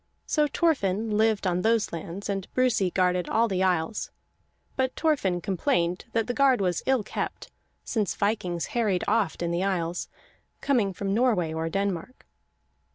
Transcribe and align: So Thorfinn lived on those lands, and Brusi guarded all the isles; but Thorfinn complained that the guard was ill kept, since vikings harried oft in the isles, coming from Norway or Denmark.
So 0.25 0.47
Thorfinn 0.47 1.15
lived 1.15 1.45
on 1.45 1.61
those 1.61 1.93
lands, 1.93 2.27
and 2.27 2.51
Brusi 2.55 2.89
guarded 2.89 3.29
all 3.29 3.47
the 3.47 3.61
isles; 3.61 4.09
but 4.75 4.95
Thorfinn 4.95 5.41
complained 5.41 6.05
that 6.13 6.25
the 6.25 6.33
guard 6.33 6.59
was 6.59 6.81
ill 6.87 7.03
kept, 7.03 7.51
since 7.83 8.15
vikings 8.15 8.65
harried 8.73 9.03
oft 9.07 9.43
in 9.43 9.51
the 9.51 9.63
isles, 9.63 10.09
coming 10.59 10.91
from 10.91 11.13
Norway 11.13 11.53
or 11.53 11.69
Denmark. 11.69 12.25